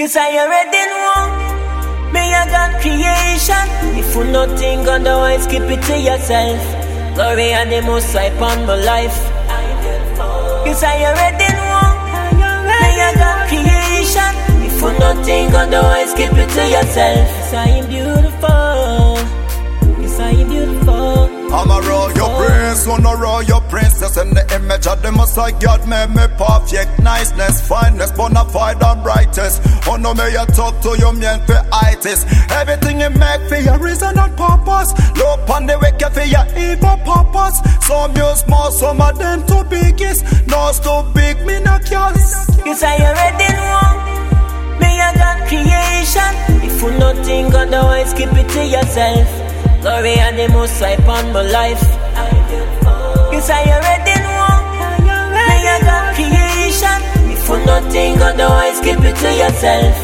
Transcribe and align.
Cause 0.00 0.16
I 0.16 0.32
already 0.32 0.80
know. 0.88 1.28
Me 2.14 2.20
I 2.32 2.48
got 2.48 2.80
creation. 2.80 3.66
If 4.00 4.16
you 4.16 4.24
nothing 4.32 4.88
otherwise 4.88 5.46
keep 5.46 5.68
it 5.68 5.82
to 5.88 6.00
yourself. 6.00 6.58
Glory 7.14 7.52
and 7.52 7.70
the 7.70 7.82
most 7.82 8.16
I 8.16 8.32
upon 8.32 8.64
my 8.64 8.76
life. 8.76 9.18
Cause 10.64 10.82
I 10.82 11.04
already 11.04 11.52
know. 11.52 11.84
Me 12.64 12.80
I 12.80 13.12
got 13.20 13.48
creation. 13.52 14.32
If 14.64 14.80
you 14.80 14.90
nothing 15.04 15.54
otherwise 15.54 16.14
keep 16.14 16.32
it 16.32 16.48
to 16.48 16.64
yourself. 16.76 17.52
I 17.52 17.68
am 17.68 17.86
beautiful. 17.86 19.20
I 20.22 20.30
am 20.32 20.48
beautiful 20.48 20.99
I'm 21.52 21.68
a 21.68 21.80
royal 21.82 22.30
prince, 22.38 22.86
one 22.86 23.04
a 23.04 23.16
royal 23.16 23.60
princess 23.62 24.16
In 24.16 24.30
the 24.30 24.46
image 24.54 24.86
of 24.86 25.02
the 25.02 25.10
most 25.10 25.34
high 25.34 25.50
God 25.50 25.82
made 25.88 26.10
me 26.10 26.26
perfect. 26.38 27.02
Niceness, 27.02 27.66
fineness, 27.66 28.12
bona 28.12 28.44
fide 28.44 28.80
and 28.82 29.02
brightest. 29.02 29.60
Oh 29.88 29.96
no, 29.96 30.14
may 30.14 30.30
you 30.30 30.46
talk 30.54 30.80
to 30.82 30.96
your 30.98 31.12
man 31.12 31.44
for 31.46 31.60
itis 31.72 32.24
Everything 32.52 33.00
you 33.00 33.10
make 33.10 33.42
for 33.48 33.58
your 33.58 33.78
reason 33.78 34.16
and 34.16 34.36
purpose. 34.38 34.94
Look 35.18 35.50
on 35.50 35.66
the 35.66 35.76
wicked 35.82 36.14
for 36.14 36.22
your 36.22 36.46
evil 36.54 36.96
purpose. 37.02 37.58
Some 37.82 38.14
you 38.14 38.30
small, 38.36 38.70
some 38.70 39.00
of 39.00 39.18
them 39.18 39.44
too 39.46 39.64
biggest. 39.64 40.22
No, 40.46 40.70
too 40.70 41.02
big, 41.14 41.44
me 41.44 41.58
not 41.58 41.84
curious. 41.84 42.46
Cause 42.62 42.82
I 42.84 42.94
already 42.94 43.50
know 43.58 44.78
Me 44.78 44.86
I 45.02 45.10
got 45.18 45.48
creation. 45.50 46.30
If 46.62 46.80
you 46.80 46.96
nothing 46.96 47.52
otherwise 47.52 48.14
keep 48.14 48.30
it 48.38 48.48
to 48.54 48.64
yourself 48.64 49.49
Glory 49.80 50.14
and 50.20 50.38
the 50.38 50.48
most 50.52 50.78
high 50.78 50.92
upon 51.00 51.32
my 51.32 51.40
life. 51.40 51.80
Cause 53.32 53.48
I 53.48 53.64
already 53.64 54.16
know. 54.20 54.60
Me 55.32 55.46
I 55.74 55.80
got 55.88 56.14
creation. 56.16 56.98
If 57.32 57.48
you 57.48 57.58
nothing 57.64 58.20
otherwise, 58.20 58.78
keep 58.84 59.00
it 59.00 59.16
to 59.16 59.30
yourself. 59.32 59.94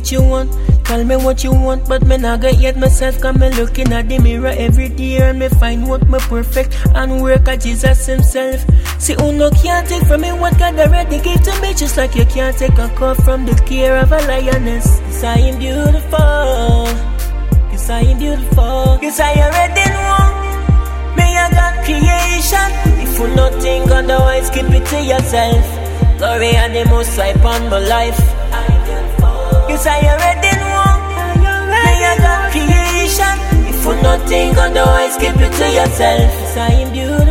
What 0.00 0.12
you 0.12 0.22
want. 0.22 0.50
Tell 0.86 1.04
me 1.04 1.16
what 1.16 1.44
you 1.44 1.52
want, 1.52 1.86
but 1.86 2.02
me 2.06 2.16
not 2.16 2.40
get 2.40 2.58
yet 2.58 2.76
myself. 2.78 3.20
Cause 3.20 3.36
me 3.36 3.50
looking 3.50 3.92
at 3.92 4.08
the 4.08 4.18
mirror 4.18 4.54
every 4.56 4.88
day 4.88 5.18
and 5.18 5.38
me 5.38 5.48
find 5.48 5.86
what 5.86 6.08
me 6.08 6.18
perfect 6.20 6.74
and 6.94 7.20
work 7.20 7.46
at 7.48 7.60
Jesus 7.60 8.06
himself. 8.06 8.64
See, 8.98 9.14
who 9.14 9.32
no 9.32 9.50
can't 9.50 9.86
take 9.86 10.04
from 10.06 10.22
me 10.22 10.32
what 10.32 10.58
God 10.58 10.78
already 10.78 11.20
gave 11.20 11.42
to 11.42 11.60
me, 11.60 11.74
just 11.74 11.98
like 11.98 12.14
you 12.14 12.24
can't 12.24 12.56
take 12.56 12.78
a 12.78 12.88
cup 12.96 13.18
from 13.24 13.44
the 13.44 13.54
care 13.66 13.98
of 13.98 14.10
a 14.10 14.18
lioness. 14.26 14.86
Cause 15.00 15.24
I 15.24 15.38
am 15.38 15.58
beautiful. 15.58 16.88
Cause 17.70 17.90
I 17.90 18.00
am 18.00 18.18
beautiful. 18.18 18.98
Cause 19.04 19.20
I 19.20 19.32
already 19.36 19.84
know. 19.84 20.24
Me 21.16 21.26
I 21.44 21.50
got 21.52 21.84
creation. 21.84 22.68
If 23.04 23.18
you 23.18 23.28
nothing 23.36 23.82
otherwise, 23.92 24.48
keep 24.48 24.70
it 24.70 24.86
to 24.86 24.98
yourself. 25.02 25.64
Glory 26.16 26.56
and 26.56 26.74
the 26.74 26.86
most 26.88 27.16
high 27.16 27.36
upon 27.36 27.68
my 27.68 27.78
life. 27.78 28.39
Cause 29.70 29.86
I 29.86 30.00
already 30.02 30.50
know. 30.58 30.82
Me 31.70 31.82
I 32.10 32.16
got 32.18 32.50
creation. 32.50 33.34
If 33.70 33.84
you 33.86 33.94
nothing 34.02 34.58
otherwise, 34.58 35.14
keep 35.16 35.36
it 35.46 35.52
to 35.58 35.66
yourself. 35.78 36.30
Cause 36.38 36.56
I 36.56 36.70
am 36.82 36.92
beautiful. 36.92 37.29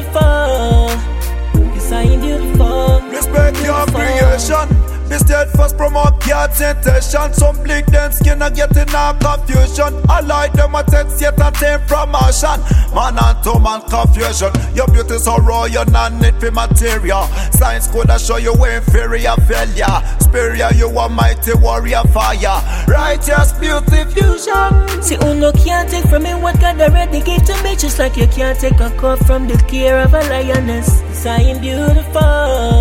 Be 5.19 5.25
steadfast, 5.25 5.77
promote 5.77 6.19
God's 6.25 6.61
intention. 6.61 7.33
Some 7.33 7.63
blink 7.63 7.87
them 7.87 8.11
skin 8.11 8.41
and 8.41 8.55
get 8.55 8.75
in 8.75 8.89
a 8.89 9.17
confusion. 9.19 10.01
I 10.09 10.21
like 10.21 10.53
them 10.53 10.75
a 10.75 10.83
text 10.83 11.21
yet 11.21 11.39
a 11.39 11.51
take 11.51 11.87
promotion. 11.87 12.59
Man 12.93 13.17
and 13.17 13.43
to 13.43 13.59
man 13.59 13.81
confusion. 13.89 14.51
Your 14.75 14.87
beauty 14.87 15.17
so 15.17 15.37
raw, 15.37 15.65
you 15.65 15.83
not 15.85 16.13
need 16.13 16.35
for 16.35 16.51
material. 16.51 17.25
Science 17.51 17.87
could 17.87 18.09
show 18.21 18.37
you 18.37 18.53
inferior 18.65 19.35
failure. 19.47 19.99
Superior, 20.19 20.69
you 20.75 20.87
a 20.87 21.09
mighty 21.09 21.53
warrior 21.55 22.03
fire. 22.13 22.61
Righteous 22.87 23.53
beauty 23.53 24.05
fusion. 24.13 25.01
See, 25.01 25.15
who 25.15 25.35
no 25.35 25.51
can't 25.51 25.89
take 25.89 26.05
from 26.05 26.23
me 26.23 26.33
what 26.35 26.59
God 26.59 26.79
already 26.79 27.21
gave 27.21 27.43
to 27.45 27.63
me, 27.63 27.75
just 27.75 27.99
like 27.99 28.15
you 28.15 28.27
can't 28.27 28.59
take 28.59 28.79
a 28.79 28.89
cup 28.91 29.19
from 29.25 29.47
the 29.47 29.57
care 29.67 29.99
of 29.99 30.13
a 30.13 30.21
lioness. 30.29 31.01
Am 31.25 31.59
beautiful. 31.59 32.78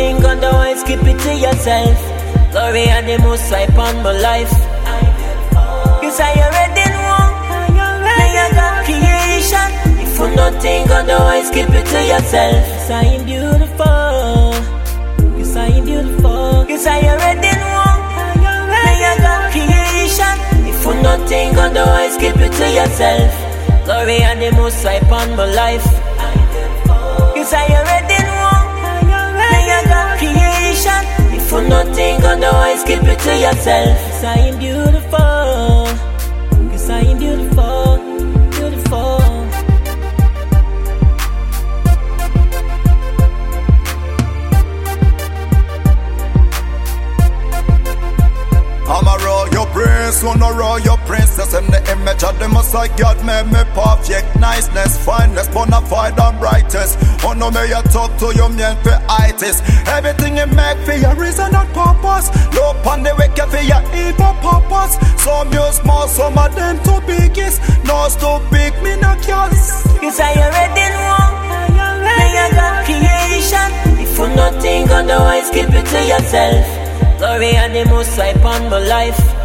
You 0.00 0.16
nothing 0.16 0.24
otherwise, 0.24 0.82
keep 0.84 1.02
it 1.02 1.18
to 1.20 1.34
yourself. 1.36 1.98
Glory 2.52 2.84
and 2.88 3.06
the 3.06 3.18
most 3.18 3.50
high 3.50 3.68
upon 3.68 4.02
my 4.02 4.12
life. 4.12 4.50
Cause 6.00 6.18
I 6.18 6.32
already 6.40 6.88
know. 6.88 7.20
Me 8.00 8.16
I 8.16 8.48
got 8.56 8.84
creation. 8.88 9.68
If 10.00 10.18
you 10.18 10.28
nothing 10.34 10.90
otherwise, 10.90 11.50
keep 11.50 11.68
it 11.68 11.84
to 11.84 12.00
yourself. 12.00 12.64
Cause 12.64 12.90
I 12.90 13.04
am 13.12 13.24
beautiful. 13.26 14.56
Cause 15.36 15.56
I 15.56 15.66
am 15.68 15.84
beautiful. 15.84 16.64
Cause 16.64 16.86
I 16.86 17.00
already 17.04 17.52
know. 17.60 17.92
Me 18.72 18.82
I 19.04 19.16
got 19.20 19.52
creation. 19.52 20.34
If 20.64 20.80
you 20.80 20.94
nothing 21.02 21.58
otherwise, 21.58 22.16
keep 22.16 22.36
it 22.40 22.52
to 22.56 22.66
yourself. 22.72 23.30
Glory 23.84 24.22
and 24.24 24.40
the 24.40 24.50
most 24.52 24.82
high 24.82 24.94
upon 25.04 25.36
my 25.36 25.44
life. 25.44 25.84
Cause 27.36 27.52
I 27.52 27.66
already 27.68 27.99
to 33.22 33.36
yourself. 33.36 33.98
Cause 34.22 34.56
beautiful. 34.56 34.99
Prince, 50.10 50.22
one 50.24 50.42
a 50.42 50.52
royal 50.52 50.96
princess 51.06 51.54
In 51.54 51.66
the 51.70 51.80
image 51.92 52.22
of 52.24 52.38
the 52.38 52.48
most 52.48 52.72
high 52.72 52.88
God 52.96 53.18
made 53.24 53.46
me 53.46 53.62
perfect 53.74 54.38
Niceness, 54.38 54.98
fineness, 55.04 55.48
bona 55.48 55.80
fide 55.82 56.18
and 56.18 56.38
brightest 56.38 56.98
Oh 57.24 57.32
no, 57.32 57.50
may 57.50 57.68
you 57.68 57.82
talk 57.94 58.10
to 58.18 58.34
your 58.34 58.48
man 58.48 58.76
for 58.82 58.98
itis 59.08 59.62
Everything 59.86 60.36
you 60.36 60.46
make 60.46 60.78
for 60.84 60.94
your 60.94 61.14
reason 61.14 61.54
and 61.54 61.68
purpose 61.70 62.30
Look 62.54 62.86
on 62.86 63.02
the 63.02 63.14
wicked 63.18 63.48
for 63.50 63.62
your 63.62 63.82
evil 63.94 64.34
purpose 64.42 64.98
Some 65.22 65.52
you 65.52 65.66
small, 65.72 66.08
some 66.08 66.38
of 66.38 66.54
them 66.54 66.82
too 66.82 67.00
biggest 67.06 67.60
No, 67.84 68.08
too 68.18 68.42
big, 68.50 68.74
me 68.82 68.96
not 68.98 69.22
curious 69.22 69.86
Cause 70.00 70.18
I 70.18 70.34
already 70.34 70.86
know. 70.96 71.40
Me 72.00 72.16
I 72.40 72.50
got 72.56 72.84
creation. 72.88 73.68
If 74.00 74.16
you 74.16 74.28
nothing 74.34 74.88
otherwise, 74.88 75.50
keep 75.50 75.68
it 75.68 75.86
to 75.92 76.00
yourself. 76.08 76.64
Glory 77.18 77.52
and 77.54 77.74
the 77.74 77.84
most 77.84 78.16
high 78.16 78.28
upon 78.28 78.70
my 78.70 78.78
life. 78.78 79.39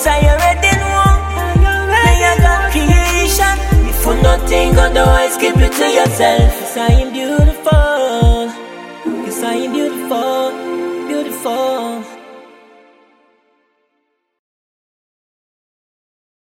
Cause 0.00 0.06
I 0.06 0.20
already 0.32 0.72
know. 0.80 1.12
Me 1.92 2.24
I 2.24 2.36
got 2.40 2.72
creation. 2.72 3.54
If 3.86 4.06
you 4.06 4.14
nothing 4.22 4.78
otherwise, 4.78 5.36
keep 5.36 5.56
it 5.56 5.72
to 5.76 5.86
yourself. 5.92 6.58
Cause 6.58 6.76
I 6.78 6.88
am 7.02 7.12
beautiful. 7.12 8.48
Cause 9.26 9.42
I 9.42 9.54
am 9.56 9.72
beautiful. 9.74 10.52
Beautiful. 11.06 12.19